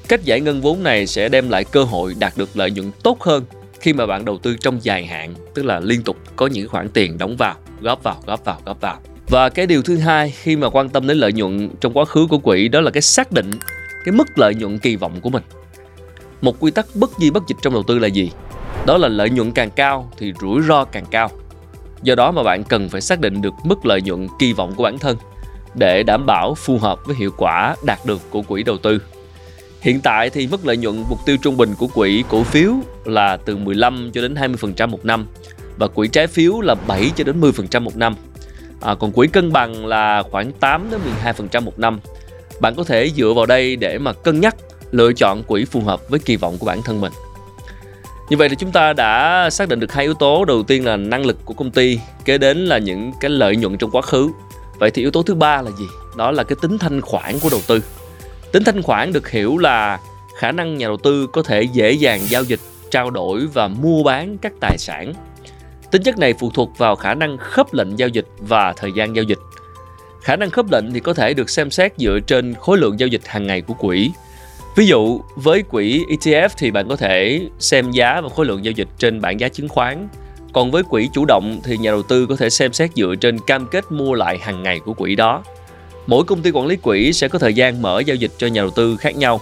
Cách 0.08 0.24
giải 0.24 0.40
ngân 0.40 0.60
vốn 0.60 0.82
này 0.82 1.06
sẽ 1.06 1.28
đem 1.28 1.50
lại 1.50 1.64
cơ 1.64 1.84
hội 1.84 2.14
đạt 2.18 2.32
được 2.36 2.56
lợi 2.56 2.70
nhuận 2.70 2.92
tốt 3.02 3.20
hơn 3.20 3.44
khi 3.80 3.92
mà 3.92 4.06
bạn 4.06 4.24
đầu 4.24 4.38
tư 4.38 4.56
trong 4.60 4.78
dài 4.82 5.06
hạn, 5.06 5.34
tức 5.54 5.64
là 5.64 5.80
liên 5.80 6.02
tục 6.02 6.16
có 6.36 6.46
những 6.46 6.68
khoản 6.68 6.88
tiền 6.88 7.18
đóng 7.18 7.36
vào, 7.36 7.54
góp 7.80 8.02
vào, 8.02 8.16
góp 8.26 8.44
vào, 8.44 8.58
góp 8.64 8.80
vào. 8.80 8.98
Và 9.28 9.48
cái 9.48 9.66
điều 9.66 9.82
thứ 9.82 9.96
hai 9.96 10.30
khi 10.30 10.56
mà 10.56 10.70
quan 10.70 10.88
tâm 10.88 11.06
đến 11.06 11.18
lợi 11.18 11.32
nhuận 11.32 11.70
trong 11.80 11.92
quá 11.92 12.04
khứ 12.04 12.26
của 12.30 12.38
quỹ 12.38 12.68
đó 12.68 12.80
là 12.80 12.90
cái 12.90 13.02
xác 13.02 13.32
định 13.32 13.50
cái 14.04 14.12
mức 14.12 14.28
lợi 14.36 14.54
nhuận 14.54 14.78
kỳ 14.78 14.96
vọng 14.96 15.20
của 15.20 15.30
mình. 15.30 15.42
Một 16.40 16.56
quy 16.60 16.70
tắc 16.70 16.86
bất 16.94 17.10
di 17.20 17.30
bất 17.30 17.42
dịch 17.48 17.56
trong 17.62 17.72
đầu 17.72 17.82
tư 17.82 17.98
là 17.98 18.06
gì? 18.06 18.30
Đó 18.86 18.98
là 18.98 19.08
lợi 19.08 19.30
nhuận 19.30 19.52
càng 19.52 19.70
cao 19.70 20.10
thì 20.18 20.32
rủi 20.40 20.62
ro 20.62 20.84
càng 20.84 21.04
cao. 21.10 21.30
Do 22.02 22.14
đó 22.14 22.30
mà 22.30 22.42
bạn 22.42 22.64
cần 22.64 22.88
phải 22.88 23.00
xác 23.00 23.20
định 23.20 23.42
được 23.42 23.54
mức 23.64 23.86
lợi 23.86 24.02
nhuận 24.02 24.28
kỳ 24.38 24.52
vọng 24.52 24.74
của 24.76 24.82
bản 24.82 24.98
thân 24.98 25.16
để 25.74 26.02
đảm 26.02 26.26
bảo 26.26 26.54
phù 26.54 26.78
hợp 26.78 26.98
với 27.06 27.16
hiệu 27.16 27.30
quả 27.36 27.76
đạt 27.82 27.98
được 28.06 28.20
của 28.30 28.42
quỹ 28.42 28.62
đầu 28.62 28.78
tư. 28.78 29.02
Hiện 29.80 30.00
tại 30.00 30.30
thì 30.30 30.46
mức 30.46 30.66
lợi 30.66 30.76
nhuận 30.76 31.04
mục 31.08 31.18
tiêu 31.26 31.36
trung 31.42 31.56
bình 31.56 31.74
của 31.78 31.86
quỹ 31.86 32.24
cổ 32.28 32.42
phiếu 32.42 32.72
là 33.04 33.36
từ 33.36 33.56
15 33.56 34.10
cho 34.14 34.22
đến 34.22 34.34
20% 34.34 34.88
một 34.88 35.04
năm 35.04 35.26
và 35.76 35.88
quỹ 35.88 36.08
trái 36.08 36.26
phiếu 36.26 36.60
là 36.60 36.74
7 36.74 37.10
cho 37.16 37.24
đến 37.24 37.40
10% 37.40 37.80
một 37.80 37.96
năm. 37.96 38.14
À, 38.80 38.94
còn 38.94 39.12
quỹ 39.12 39.28
cân 39.28 39.52
bằng 39.52 39.86
là 39.86 40.22
khoảng 40.30 40.52
8 40.52 40.90
đến 40.90 41.00
12% 41.24 41.62
một 41.62 41.78
năm. 41.78 42.00
Bạn 42.60 42.74
có 42.74 42.84
thể 42.84 43.10
dựa 43.16 43.32
vào 43.36 43.46
đây 43.46 43.76
để 43.76 43.98
mà 43.98 44.12
cân 44.12 44.40
nhắc 44.40 44.56
lựa 44.90 45.12
chọn 45.12 45.42
quỹ 45.42 45.64
phù 45.64 45.80
hợp 45.80 46.08
với 46.08 46.20
kỳ 46.20 46.36
vọng 46.36 46.58
của 46.58 46.66
bản 46.66 46.82
thân 46.82 47.00
mình. 47.00 47.12
Như 48.30 48.36
vậy 48.36 48.48
thì 48.48 48.56
chúng 48.58 48.72
ta 48.72 48.92
đã 48.92 49.48
xác 49.50 49.68
định 49.68 49.80
được 49.80 49.92
hai 49.92 50.04
yếu 50.04 50.14
tố, 50.14 50.44
đầu 50.44 50.62
tiên 50.62 50.84
là 50.84 50.96
năng 50.96 51.26
lực 51.26 51.44
của 51.44 51.54
công 51.54 51.70
ty, 51.70 52.00
kế 52.24 52.38
đến 52.38 52.58
là 52.58 52.78
những 52.78 53.12
cái 53.20 53.30
lợi 53.30 53.56
nhuận 53.56 53.78
trong 53.78 53.90
quá 53.90 54.02
khứ 54.02 54.30
Vậy 54.78 54.90
thì 54.90 55.02
yếu 55.02 55.10
tố 55.10 55.22
thứ 55.22 55.34
ba 55.34 55.62
là 55.62 55.70
gì? 55.70 55.86
Đó 56.16 56.30
là 56.30 56.44
cái 56.44 56.56
tính 56.62 56.78
thanh 56.78 57.00
khoản 57.00 57.38
của 57.40 57.48
đầu 57.50 57.60
tư. 57.66 57.82
Tính 58.52 58.64
thanh 58.64 58.82
khoản 58.82 59.12
được 59.12 59.30
hiểu 59.30 59.58
là 59.58 60.00
khả 60.38 60.52
năng 60.52 60.78
nhà 60.78 60.86
đầu 60.86 60.96
tư 60.96 61.26
có 61.32 61.42
thể 61.42 61.62
dễ 61.62 61.92
dàng 61.92 62.20
giao 62.28 62.44
dịch, 62.44 62.60
trao 62.90 63.10
đổi 63.10 63.46
và 63.46 63.68
mua 63.68 64.02
bán 64.02 64.38
các 64.38 64.52
tài 64.60 64.78
sản. 64.78 65.12
Tính 65.90 66.02
chất 66.02 66.18
này 66.18 66.34
phụ 66.38 66.50
thuộc 66.54 66.78
vào 66.78 66.96
khả 66.96 67.14
năng 67.14 67.38
khớp 67.38 67.74
lệnh 67.74 67.98
giao 67.98 68.08
dịch 68.08 68.26
và 68.38 68.72
thời 68.72 68.92
gian 68.92 69.16
giao 69.16 69.22
dịch. 69.22 69.38
Khả 70.22 70.36
năng 70.36 70.50
khớp 70.50 70.66
lệnh 70.72 70.92
thì 70.92 71.00
có 71.00 71.14
thể 71.14 71.34
được 71.34 71.50
xem 71.50 71.70
xét 71.70 71.92
dựa 71.96 72.18
trên 72.26 72.54
khối 72.54 72.78
lượng 72.78 73.00
giao 73.00 73.06
dịch 73.06 73.26
hàng 73.26 73.46
ngày 73.46 73.60
của 73.60 73.74
quỹ. 73.74 74.10
Ví 74.76 74.86
dụ, 74.86 75.20
với 75.36 75.62
quỹ 75.62 76.04
ETF 76.04 76.48
thì 76.58 76.70
bạn 76.70 76.88
có 76.88 76.96
thể 76.96 77.48
xem 77.58 77.90
giá 77.90 78.20
và 78.20 78.28
khối 78.28 78.46
lượng 78.46 78.64
giao 78.64 78.72
dịch 78.72 78.88
trên 78.98 79.20
bảng 79.20 79.40
giá 79.40 79.48
chứng 79.48 79.68
khoán 79.68 80.08
còn 80.52 80.70
với 80.70 80.82
quỹ 80.82 81.08
chủ 81.12 81.24
động 81.24 81.60
thì 81.64 81.78
nhà 81.78 81.90
đầu 81.90 82.02
tư 82.02 82.26
có 82.26 82.36
thể 82.36 82.50
xem 82.50 82.72
xét 82.72 82.90
dựa 82.94 83.14
trên 83.20 83.38
cam 83.38 83.66
kết 83.66 83.92
mua 83.92 84.14
lại 84.14 84.38
hàng 84.38 84.62
ngày 84.62 84.80
của 84.80 84.92
quỹ 84.92 85.14
đó. 85.14 85.42
Mỗi 86.08 86.24
công 86.24 86.42
ty 86.42 86.50
quản 86.50 86.66
lý 86.66 86.76
quỹ 86.76 87.12
sẽ 87.12 87.28
có 87.28 87.38
thời 87.38 87.54
gian 87.54 87.82
mở 87.82 88.00
giao 88.06 88.16
dịch 88.16 88.30
cho 88.38 88.46
nhà 88.46 88.60
đầu 88.60 88.70
tư 88.70 88.96
khác 88.96 89.16
nhau. 89.16 89.40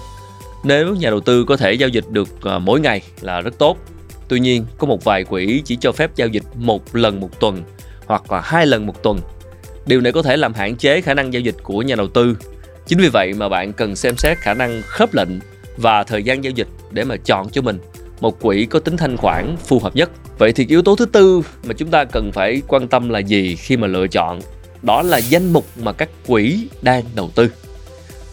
Nếu 0.65 0.95
nhà 0.95 1.11
đầu 1.11 1.21
tư 1.21 1.45
có 1.45 1.57
thể 1.57 1.73
giao 1.73 1.89
dịch 1.89 2.05
được 2.11 2.29
à, 2.43 2.59
mỗi 2.59 2.81
ngày 2.81 3.03
là 3.21 3.41
rất 3.41 3.59
tốt. 3.59 3.79
Tuy 4.29 4.41
nhiên, 4.41 4.67
có 4.79 4.87
một 4.87 5.05
vài 5.05 5.25
quỹ 5.25 5.63
chỉ 5.65 5.77
cho 5.81 5.93
phép 5.93 6.11
giao 6.17 6.29
dịch 6.29 6.43
một 6.55 6.97
lần 6.97 7.21
một 7.21 7.41
tuần 7.41 7.63
hoặc 8.07 8.33
là 8.33 8.41
hai 8.41 8.67
lần 8.67 8.87
một 8.87 9.03
tuần. 9.03 9.19
Điều 9.87 10.01
này 10.01 10.13
có 10.13 10.23
thể 10.23 10.37
làm 10.37 10.55
hạn 10.55 10.77
chế 10.77 11.01
khả 11.01 11.15
năng 11.15 11.33
giao 11.33 11.41
dịch 11.41 11.57
của 11.63 11.83
nhà 11.83 11.95
đầu 11.95 12.09
tư. 12.09 12.37
Chính 12.87 12.99
vì 12.99 13.09
vậy 13.09 13.33
mà 13.33 13.49
bạn 13.49 13.73
cần 13.73 13.97
xem 13.97 14.17
xét 14.17 14.39
khả 14.39 14.55
năng 14.55 14.83
khớp 14.83 15.15
lệnh 15.15 15.31
và 15.77 16.05
thời 16.05 16.23
gian 16.23 16.45
giao 16.45 16.51
dịch 16.51 16.69
để 16.91 17.05
mà 17.05 17.17
chọn 17.17 17.51
cho 17.51 17.63
mình 17.63 17.79
một 18.21 18.41
quỹ 18.41 18.67
có 18.67 18.79
tính 18.79 18.97
thanh 18.97 19.17
khoản 19.17 19.57
phù 19.57 19.79
hợp 19.79 19.97
nhất. 19.97 20.11
Vậy 20.39 20.53
thì 20.53 20.67
yếu 20.69 20.83
tố 20.83 20.97
thứ 20.97 21.07
tư 21.07 21.43
mà 21.65 21.75
chúng 21.75 21.91
ta 21.91 22.05
cần 22.05 22.33
phải 22.33 22.63
quan 22.69 22.89
tâm 22.89 23.09
là 23.09 23.19
gì 23.19 23.57
khi 23.57 23.77
mà 23.77 23.87
lựa 23.87 24.07
chọn? 24.07 24.41
Đó 24.87 25.03
là 25.03 25.19
danh 25.19 25.53
mục 25.53 25.67
mà 25.83 25.93
các 25.93 26.09
quỹ 26.27 26.69
đang 26.83 27.05
đầu 27.15 27.31
tư. 27.35 27.51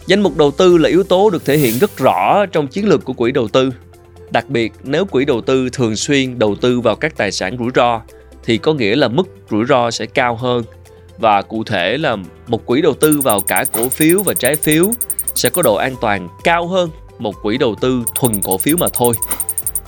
Danh 0.06 0.20
mục 0.20 0.36
đầu 0.36 0.50
tư 0.50 0.78
là 0.78 0.88
yếu 0.88 1.02
tố 1.02 1.30
được 1.30 1.44
thể 1.44 1.58
hiện 1.58 1.78
rất 1.78 1.98
rõ 1.98 2.46
trong 2.46 2.66
chiến 2.66 2.88
lược 2.88 3.04
của 3.04 3.12
quỹ 3.12 3.32
đầu 3.32 3.48
tư. 3.48 3.70
Đặc 4.30 4.48
biệt, 4.48 4.72
nếu 4.84 5.04
quỹ 5.04 5.24
đầu 5.24 5.40
tư 5.40 5.68
thường 5.72 5.96
xuyên 5.96 6.38
đầu 6.38 6.54
tư 6.54 6.80
vào 6.80 6.96
các 6.96 7.16
tài 7.16 7.32
sản 7.32 7.56
rủi 7.58 7.70
ro, 7.74 8.00
thì 8.44 8.58
có 8.58 8.74
nghĩa 8.74 8.96
là 8.96 9.08
mức 9.08 9.28
rủi 9.50 9.64
ro 9.64 9.90
sẽ 9.90 10.06
cao 10.06 10.36
hơn 10.36 10.64
và 11.18 11.42
cụ 11.42 11.64
thể 11.64 11.98
là 11.98 12.16
một 12.46 12.66
quỹ 12.66 12.82
đầu 12.82 12.94
tư 12.94 13.20
vào 13.20 13.40
cả 13.40 13.64
cổ 13.72 13.88
phiếu 13.88 14.22
và 14.22 14.34
trái 14.34 14.56
phiếu 14.56 14.84
sẽ 15.34 15.50
có 15.50 15.62
độ 15.62 15.74
an 15.74 15.94
toàn 16.00 16.28
cao 16.44 16.68
hơn 16.68 16.90
một 17.18 17.34
quỹ 17.42 17.58
đầu 17.58 17.74
tư 17.80 18.02
thuần 18.14 18.42
cổ 18.42 18.58
phiếu 18.58 18.76
mà 18.76 18.86
thôi 18.94 19.14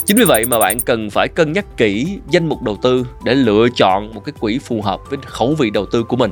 Chính 0.07 0.17
vì 0.17 0.25
vậy 0.25 0.45
mà 0.45 0.59
bạn 0.59 0.81
cần 0.81 1.11
phải 1.11 1.29
cân 1.29 1.53
nhắc 1.53 1.77
kỹ 1.77 2.19
danh 2.31 2.49
mục 2.49 2.63
đầu 2.63 2.79
tư 2.83 3.07
để 3.25 3.35
lựa 3.35 3.69
chọn 3.77 4.15
một 4.15 4.25
cái 4.25 4.33
quỹ 4.41 4.59
phù 4.59 4.83
hợp 4.83 5.01
với 5.11 5.19
khẩu 5.27 5.55
vị 5.55 5.71
đầu 5.71 5.87
tư 5.87 6.03
của 6.03 6.17
mình. 6.17 6.31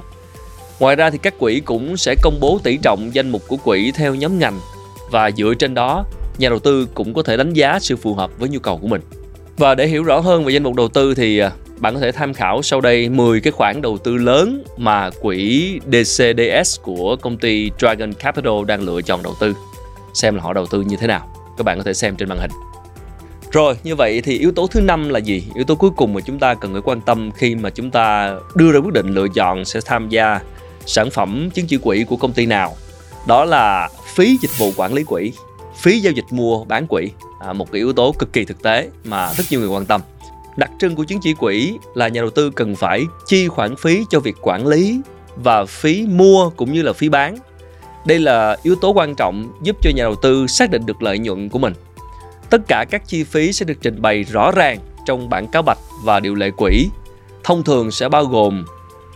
Ngoài 0.85 0.97
ra 0.97 1.11
thì 1.11 1.19
các 1.19 1.39
quỹ 1.39 1.61
cũng 1.61 1.97
sẽ 1.97 2.15
công 2.23 2.41
bố 2.41 2.61
tỷ 2.63 2.77
trọng 2.77 3.15
danh 3.15 3.31
mục 3.31 3.43
của 3.49 3.57
quỹ 3.57 3.93
theo 3.93 4.15
nhóm 4.15 4.39
ngành 4.39 4.61
và 5.11 5.31
dựa 5.31 5.55
trên 5.59 5.75
đó, 5.75 6.05
nhà 6.39 6.49
đầu 6.49 6.59
tư 6.59 6.89
cũng 6.95 7.15
có 7.15 7.23
thể 7.23 7.37
đánh 7.37 7.53
giá 7.53 7.79
sự 7.81 7.97
phù 7.97 8.15
hợp 8.15 8.31
với 8.39 8.49
nhu 8.49 8.59
cầu 8.59 8.79
của 8.79 8.87
mình. 8.87 9.01
Và 9.57 9.75
để 9.75 9.87
hiểu 9.87 10.05
rõ 10.05 10.21
hơn 10.21 10.45
về 10.45 10.53
danh 10.53 10.63
mục 10.63 10.75
đầu 10.75 10.89
tư 10.89 11.15
thì 11.15 11.39
à, 11.39 11.51
bạn 11.79 11.95
có 11.95 12.01
thể 12.01 12.13
tham 12.13 12.35
khảo 12.35 12.63
sau 12.63 12.81
đây 12.81 13.09
10 13.09 13.41
cái 13.41 13.53
khoản 13.53 13.83
đầu 13.83 13.99
tư 13.99 14.17
lớn 14.17 14.65
mà 14.77 15.11
quỹ 15.11 15.73
DCDS 15.93 16.81
của 16.83 17.17
công 17.17 17.39
ty 17.39 17.71
Dragon 17.79 18.13
Capital 18.13 18.65
đang 18.67 18.83
lựa 18.83 19.03
chọn 19.03 19.23
đầu 19.23 19.35
tư. 19.41 19.55
Xem 20.15 20.35
là 20.35 20.43
họ 20.43 20.53
đầu 20.53 20.67
tư 20.67 20.81
như 20.81 20.97
thế 21.01 21.07
nào. 21.07 21.29
Các 21.57 21.65
bạn 21.65 21.79
có 21.79 21.85
thể 21.85 21.95
xem 21.95 22.17
trên 22.17 22.29
màn 22.29 22.39
hình. 22.39 22.51
Rồi, 23.53 23.77
như 23.85 23.97
vậy 23.97 24.21
thì 24.21 24.39
yếu 24.39 24.53
tố 24.53 24.67
thứ 24.67 24.81
năm 24.81 25.09
là 25.09 25.19
gì? 25.19 25.45
Yếu 25.55 25.65
tố 25.65 25.75
cuối 25.75 25.91
cùng 25.97 26.15
mà 26.15 26.21
chúng 26.21 26.39
ta 26.39 26.55
cần 26.55 26.73
phải 26.73 26.83
quan 26.85 27.01
tâm 27.01 27.31
khi 27.37 27.55
mà 27.55 27.71
chúng 27.71 27.91
ta 27.91 28.37
đưa 28.55 28.73
ra 28.73 28.79
quyết 28.79 28.93
định 28.93 29.15
lựa 29.15 29.29
chọn 29.29 29.65
sẽ 29.65 29.81
tham 29.85 30.09
gia 30.09 30.41
sản 30.87 31.11
phẩm 31.11 31.51
chứng 31.51 31.67
chỉ 31.67 31.77
quỹ 31.77 32.05
của 32.05 32.17
công 32.17 32.33
ty 32.33 32.47
nào. 32.47 32.77
Đó 33.27 33.45
là 33.45 33.89
phí 34.15 34.39
dịch 34.43 34.59
vụ 34.59 34.73
quản 34.77 34.95
lý 34.95 35.05
quỹ, 35.05 35.33
phí 35.77 36.01
giao 36.01 36.13
dịch 36.13 36.25
mua 36.31 36.65
bán 36.65 36.87
quỹ, 36.87 37.11
à, 37.41 37.53
một 37.53 37.73
cái 37.73 37.79
yếu 37.79 37.93
tố 37.93 38.15
cực 38.19 38.33
kỳ 38.33 38.45
thực 38.45 38.63
tế 38.63 38.89
mà 39.05 39.33
rất 39.33 39.45
nhiều 39.51 39.61
người 39.61 39.69
quan 39.69 39.87
tâm. 39.87 40.01
Đặc 40.57 40.71
trưng 40.81 40.95
của 40.95 41.05
chứng 41.05 41.21
chỉ 41.23 41.35
quỹ 41.35 41.79
là 41.95 42.09
nhà 42.09 42.21
đầu 42.21 42.31
tư 42.31 42.51
cần 42.51 42.77
phải 42.77 43.05
chi 43.27 43.49
khoản 43.49 43.77
phí 43.77 44.05
cho 44.11 44.21
việc 44.21 44.37
quản 44.43 44.67
lý 44.67 45.01
và 45.37 45.65
phí 45.65 46.07
mua 46.07 46.51
cũng 46.51 46.73
như 46.73 46.83
là 46.83 46.93
phí 46.93 47.09
bán. 47.09 47.37
Đây 48.07 48.19
là 48.19 48.57
yếu 48.63 48.75
tố 48.75 48.93
quan 48.93 49.15
trọng 49.15 49.53
giúp 49.63 49.77
cho 49.83 49.91
nhà 49.97 50.05
đầu 50.05 50.17
tư 50.17 50.47
xác 50.47 50.71
định 50.71 50.87
được 50.87 51.03
lợi 51.03 51.19
nhuận 51.19 51.49
của 51.49 51.59
mình 51.59 51.75
Tất 52.55 52.69
cả 52.69 52.85
các 52.91 53.03
chi 53.07 53.25
phí 53.25 53.53
sẽ 53.53 53.67
được 53.67 53.75
trình 53.83 54.03
bày 54.03 54.23
rõ 54.23 54.51
ràng 54.51 54.79
trong 55.07 55.29
bản 55.29 55.47
cáo 55.47 55.63
bạch 55.63 55.79
và 56.05 56.21
điều 56.21 56.35
lệ 56.35 56.51
quỹ. 56.51 56.89
Thông 57.45 57.63
thường 57.63 57.91
sẽ 57.91 58.09
bao 58.09 58.25
gồm 58.25 58.65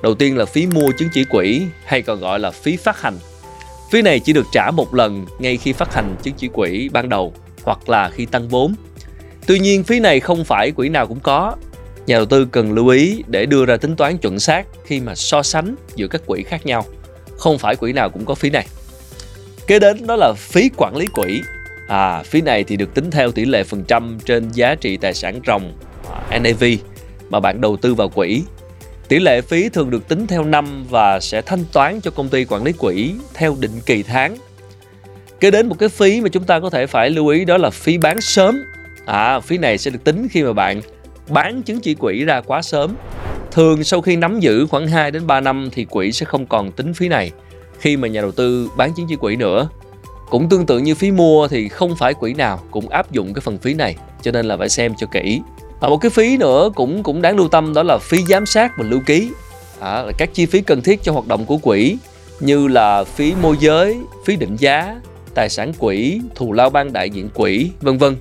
đầu 0.03 0.15
tiên 0.15 0.37
là 0.37 0.45
phí 0.45 0.67
mua 0.67 0.93
chứng 0.99 1.09
chỉ 1.13 1.25
quỹ 1.25 1.63
hay 1.85 2.03
còn 2.03 2.21
gọi 2.21 2.39
là 2.39 2.51
phí 2.51 2.77
phát 2.77 3.03
hành. 3.03 3.19
Phí 3.91 4.03
này 4.03 4.21
chỉ 4.21 4.33
được 4.33 4.47
trả 4.53 4.71
một 4.71 4.95
lần 4.95 5.27
ngay 5.39 5.57
khi 5.57 5.73
phát 5.73 5.95
hành 5.95 6.17
chứng 6.23 6.35
chỉ 6.35 6.49
quỹ 6.49 6.89
ban 6.93 7.09
đầu 7.09 7.33
hoặc 7.63 7.89
là 7.89 8.11
khi 8.11 8.27
tăng 8.27 8.49
vốn. 8.49 8.75
Tuy 9.47 9.59
nhiên 9.59 9.85
phí 9.85 10.01
này 10.01 10.21
không 10.21 10.45
phải 10.45 10.71
quỹ 10.71 10.89
nào 10.89 11.07
cũng 11.07 11.21
có. 11.21 11.57
Nhà 12.07 12.17
đầu 12.17 12.27
tư 12.27 12.45
cần 12.45 12.73
lưu 12.73 12.89
ý 12.89 13.23
để 13.27 13.47
đưa 13.47 13.65
ra 13.65 13.77
tính 13.77 13.97
toán 13.97 14.19
chuẩn 14.19 14.41
xác 14.41 14.67
khi 14.85 15.01
mà 15.01 15.15
so 15.15 15.43
sánh 15.43 15.75
giữa 15.95 16.07
các 16.07 16.23
quỹ 16.27 16.43
khác 16.43 16.67
nhau. 16.67 16.85
Không 17.39 17.59
phải 17.59 17.77
quỹ 17.77 17.93
nào 17.93 18.11
cũng 18.11 18.25
có 18.25 18.35
phí 18.35 18.51
này. 18.51 18.67
Kế 19.67 19.79
đến 19.79 20.07
đó 20.07 20.17
là 20.17 20.33
phí 20.37 20.71
quản 20.77 20.97
lý 20.97 21.07
quỹ 21.07 21.43
À, 21.89 22.23
phí 22.23 22.41
này 22.41 22.65
thì 22.65 22.77
được 22.77 22.95
tính 22.95 23.11
theo 23.11 23.33
tỷ 23.33 23.45
lệ 23.45 23.65
phần 23.65 23.85
trăm 23.85 24.19
trên 24.25 24.51
giá 24.51 24.75
trị 24.75 24.97
tài 24.97 25.15
sản 25.15 25.41
ròng 25.47 25.73
à, 26.31 26.39
NAV 26.39 26.65
mà 27.31 27.41
bạn 27.41 27.61
đầu 27.61 27.77
tư 27.77 27.95
vào 27.95 28.09
quỹ. 28.09 28.43
Tỷ 29.09 29.19
lệ 29.19 29.41
phí 29.41 29.69
thường 29.69 29.91
được 29.91 30.09
tính 30.09 30.27
theo 30.27 30.45
năm 30.45 30.85
và 30.91 31.21
sẽ 31.21 31.43
thanh 31.43 31.65
toán 31.73 32.01
cho 32.01 32.11
công 32.11 32.29
ty 32.29 32.45
quản 32.45 32.65
lý 32.65 32.73
quỹ 32.73 33.15
theo 33.35 33.57
định 33.61 33.81
kỳ 33.87 34.03
tháng. 34.03 34.37
Kế 35.41 35.51
đến 35.51 35.69
một 35.69 35.77
cái 35.79 35.89
phí 35.89 36.21
mà 36.21 36.29
chúng 36.29 36.45
ta 36.45 36.61
có 36.61 36.71
thể 36.71 36.87
phải 36.87 37.11
lưu 37.11 37.29
ý 37.29 37.45
đó 37.45 37.57
là 37.57 37.71
phí 37.71 37.99
bán 37.99 38.21
sớm. 38.21 38.63
À, 39.07 39.41
phí 39.41 39.59
này 39.59 39.79
sẽ 39.79 39.91
được 39.91 40.05
tính 40.05 40.29
khi 40.31 40.43
mà 40.43 40.53
bạn 40.53 40.81
bán 41.29 41.63
chứng 41.63 41.81
chỉ 41.81 41.95
quỹ 41.95 42.25
ra 42.25 42.41
quá 42.41 42.63
sớm. 42.63 42.95
Thường 43.53 43.85
sau 43.85 44.01
khi 44.01 44.17
nắm 44.17 44.41
giữ 44.41 44.67
khoảng 44.67 44.89
2 44.89 45.11
đến 45.11 45.27
3 45.27 45.41
năm 45.41 45.69
thì 45.73 45.85
quỹ 45.85 46.13
sẽ 46.13 46.27
không 46.27 46.47
còn 46.47 46.73
tính 46.73 46.95
phí 46.95 47.09
này 47.09 47.31
khi 47.79 47.97
mà 47.97 48.09
nhà 48.09 48.21
đầu 48.21 48.33
tư 48.33 48.71
bán 48.77 48.93
chứng 48.97 49.07
chỉ 49.09 49.17
quỹ 49.17 49.37
nữa 49.37 49.69
cũng 50.31 50.49
tương 50.49 50.67
tự 50.67 50.79
như 50.79 50.95
phí 50.95 51.11
mua 51.11 51.49
thì 51.49 51.69
không 51.69 51.97
phải 51.97 52.15
quỹ 52.15 52.35
nào 52.35 52.61
cũng 52.71 52.89
áp 52.89 53.13
dụng 53.13 53.35
cái 53.35 53.41
phần 53.41 53.59
phí 53.59 53.75
này, 53.75 53.97
cho 54.23 54.31
nên 54.31 54.47
là 54.47 54.57
phải 54.57 54.69
xem 54.69 54.95
cho 54.99 55.07
kỹ 55.07 55.41
và 55.81 55.89
một 55.89 55.97
cái 55.97 56.11
phí 56.11 56.37
nữa 56.37 56.71
cũng 56.75 57.03
cũng 57.03 57.23
đáng 57.23 57.37
lưu 57.37 57.49
tâm 57.49 57.75
đó 57.75 57.83
là 57.83 57.99
phí 57.99 58.25
giám 58.25 58.47
sát 58.47 58.73
và 58.79 58.85
lưu 58.89 59.01
ký. 59.07 59.31
À, 59.81 60.03
là 60.03 60.13
các 60.19 60.31
chi 60.35 60.47
phí 60.47 60.61
cần 60.61 60.83
thiết 60.83 61.03
cho 61.03 61.13
hoạt 61.13 61.27
động 61.27 61.47
của 61.47 61.57
quỹ 61.57 61.97
như 62.41 62.69
là 62.69 63.05
phí 63.05 63.35
môi 63.43 63.57
giới, 63.61 63.99
phí 64.25 64.37
định 64.37 64.57
giá, 64.57 64.97
tài 65.35 65.49
sản 65.49 65.73
quỹ, 65.79 66.21
thù 66.35 66.53
lao 66.53 66.71
ban 66.71 66.93
đại 66.93 67.11
diện 67.11 67.29
quỹ, 67.35 67.71
vân 67.81 67.99
vân, 67.99 68.17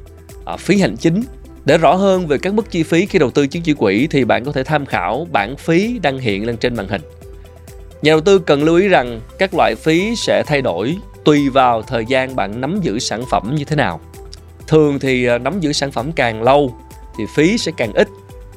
à, 0.46 0.58
phí 0.58 0.80
hành 0.80 0.98
chính. 0.98 1.24
Để 1.66 1.78
rõ 1.78 1.94
hơn 1.94 2.28
về 2.28 2.38
các 2.38 2.54
mức 2.54 2.72
chi 2.72 2.84
phí 2.84 3.06
khi 3.06 3.20
đầu 3.20 3.32
tư 3.32 3.48
chứng 3.48 3.64
chỉ 3.64 3.74
quỹ 3.74 4.08
thì 4.12 4.26
bạn 4.26 4.46
có 4.46 4.52
thể 4.52 4.64
tham 4.64 4.86
khảo 4.86 5.28
bảng 5.32 5.58
phí 5.58 6.00
đăng 6.02 6.20
hiện 6.20 6.46
lên 6.46 6.58
trên 6.58 6.76
màn 6.76 6.88
hình. 6.88 7.02
Nhà 8.02 8.12
đầu 8.12 8.22
tư 8.22 8.40
cần 8.40 8.64
lưu 8.64 8.76
ý 8.76 8.88
rằng 8.88 9.22
các 9.38 9.54
loại 9.54 9.76
phí 9.76 10.16
sẽ 10.16 10.44
thay 10.48 10.62
đổi 10.62 10.98
tùy 11.24 11.50
vào 11.50 11.82
thời 11.82 12.06
gian 12.06 12.36
bạn 12.36 12.62
nắm 12.62 12.80
giữ 12.82 13.00
sản 13.00 13.24
phẩm 13.32 13.56
như 13.56 13.64
thế 13.64 13.76
nào. 13.76 14.00
Thường 14.68 15.00
thì 15.00 15.26
à, 15.26 15.38
nắm 15.38 15.60
giữ 15.60 15.74
sản 15.74 15.92
phẩm 15.92 16.12
càng 16.12 16.44
lâu 16.44 16.76
thì 17.18 17.26
phí 17.36 17.58
sẽ 17.58 17.72
càng 17.78 17.94
ít 17.94 18.08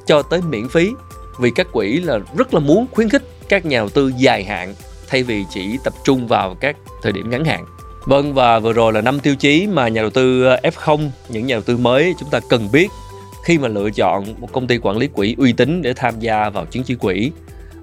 cho 0.06 0.22
tới 0.22 0.40
miễn 0.48 0.68
phí 0.68 0.90
vì 1.40 1.50
các 1.50 1.66
quỹ 1.72 2.00
là 2.00 2.18
rất 2.36 2.54
là 2.54 2.60
muốn 2.60 2.86
khuyến 2.90 3.08
khích 3.08 3.22
các 3.48 3.66
nhà 3.66 3.78
đầu 3.78 3.88
tư 3.88 4.12
dài 4.16 4.44
hạn 4.44 4.74
thay 5.08 5.22
vì 5.22 5.44
chỉ 5.50 5.78
tập 5.84 5.92
trung 6.04 6.26
vào 6.26 6.56
các 6.60 6.76
thời 7.02 7.12
điểm 7.12 7.30
ngắn 7.30 7.44
hạn. 7.44 7.64
Vâng 8.04 8.34
và 8.34 8.58
vừa 8.58 8.72
rồi 8.72 8.92
là 8.92 9.00
năm 9.00 9.20
tiêu 9.20 9.36
chí 9.36 9.66
mà 9.66 9.88
nhà 9.88 10.00
đầu 10.00 10.10
tư 10.10 10.44
ờ, 10.44 10.60
F0, 10.62 11.08
những 11.28 11.46
nhà 11.46 11.54
đầu 11.54 11.62
tư 11.62 11.76
mới 11.76 12.14
chúng 12.20 12.30
ta 12.30 12.40
cần 12.48 12.68
biết 12.72 12.88
khi 13.44 13.58
mà 13.58 13.68
lựa 13.68 13.90
chọn 13.90 14.24
một 14.38 14.52
công 14.52 14.66
ty 14.66 14.78
quản 14.78 14.98
lý 14.98 15.06
quỹ 15.06 15.34
uy 15.38 15.52
tín 15.52 15.82
để 15.82 15.92
tham 15.94 16.20
gia 16.20 16.50
vào 16.50 16.66
chứng 16.66 16.82
chỉ 16.82 16.94
quỹ. 16.94 17.30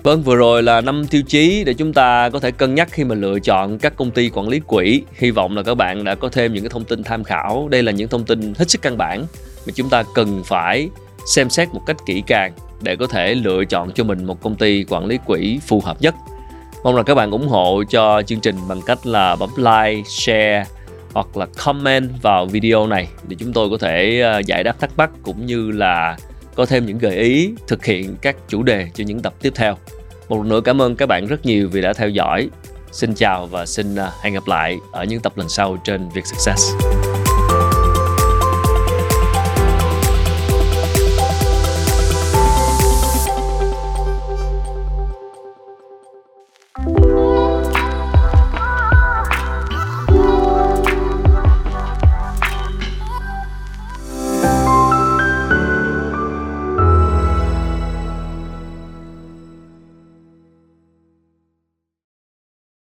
Vâng, 0.04 0.24
vừa 0.24 0.36
rồi 0.36 0.64
là 0.64 0.82
năm 0.82 1.08
tiêu 1.08 1.22
chí 1.28 1.64
để 1.64 1.74
chúng 1.74 1.94
ta 1.94 2.30
có 2.30 2.40
thể 2.40 2.52
cân 2.52 2.76
nhắc 2.76 2.88
khi 2.92 3.04
mà 3.04 3.16
lựa 3.16 3.40
chọn 3.40 3.80
các 3.80 3.94
công 3.96 4.12
ty 4.12 4.30
quản 4.30 4.48
lý 4.48 4.60
quỹ. 4.60 5.02
Hy 5.14 5.32
vọng 5.32 5.58
là 5.58 5.64
các 5.64 5.76
bạn 5.76 6.04
đã 6.04 6.16
có 6.16 6.30
thêm 6.30 6.54
những 6.54 6.64
cái 6.64 6.70
thông 6.70 6.84
tin 6.84 7.04
tham 7.04 7.24
khảo. 7.24 7.68
Đây 7.72 7.84
là 7.84 7.92
những 7.92 8.08
thông 8.08 8.26
tin 8.26 8.54
hết 8.58 8.70
sức 8.70 8.82
căn 8.82 8.98
bản 8.98 9.26
mà 9.68 9.72
chúng 9.76 9.90
ta 9.90 10.04
cần 10.14 10.44
phải 10.44 10.90
xem 11.26 11.50
xét 11.50 11.74
một 11.74 11.82
cách 11.86 11.98
kỹ 12.06 12.24
càng 12.28 12.54
để 12.82 12.96
có 12.96 13.08
thể 13.08 13.36
lựa 13.36 13.66
chọn 13.66 13.92
cho 13.92 14.04
mình 14.04 14.26
một 14.26 14.42
công 14.42 14.56
ty 14.56 14.86
quản 14.90 15.06
lý 15.06 15.20
quỹ 15.26 15.60
phù 15.68 15.82
hợp 15.82 16.02
nhất. 16.02 16.16
Mong 16.84 16.96
rằng 16.96 17.06
các 17.06 17.16
bạn 17.16 17.32
ủng 17.32 17.48
hộ 17.48 17.84
cho 17.90 18.22
chương 18.22 18.40
trình 18.40 18.56
bằng 18.68 18.82
cách 18.86 19.06
là 19.06 19.36
bấm 19.36 19.50
like, 19.58 20.04
share 20.06 20.66
hoặc 21.14 21.38
là 21.38 21.46
comment 21.66 22.10
vào 22.22 22.46
video 22.46 22.88
này 22.88 23.08
để 23.28 23.36
chúng 23.40 23.54
tôi 23.54 23.70
có 23.70 23.78
thể 23.78 24.22
ờ, 24.22 24.40
giải 24.40 24.64
đáp 24.64 24.80
thắc 24.80 24.90
mắc 24.98 25.10
cũng 25.24 25.46
như 25.46 25.72
là 25.72 26.18
có 26.56 26.66
thêm 26.66 26.86
những 26.86 26.98
gợi 26.98 27.16
ý 27.16 27.54
thực 27.68 27.86
hiện 27.86 28.16
các 28.22 28.36
chủ 28.48 28.64
đề 28.64 28.88
cho 28.94 29.04
những 29.04 29.20
tập 29.20 29.34
tiếp 29.42 29.54
theo. 29.56 29.78
Một 30.30 30.38
lần 30.38 30.50
nữa 30.50 30.62
cảm 30.62 30.82
ơn 30.82 30.96
các 30.96 31.06
bạn 31.06 31.26
rất 31.26 31.46
nhiều 31.46 31.70
vì 31.72 31.82
đã 31.82 31.94
theo 31.94 32.10
dõi. 32.10 32.50
Xin 32.92 33.14
chào 33.14 33.46
và 33.46 33.66
xin 33.66 33.96
ờ, 33.96 34.12
hẹn 34.22 34.34
gặp 34.34 34.48
lại 34.48 34.78
ở 34.92 35.04
những 35.04 35.20
tập 35.20 35.38
lần 35.38 35.50
sau 35.50 35.78
trên 35.84 36.10
việc 36.10 36.26
Success. 36.26 36.74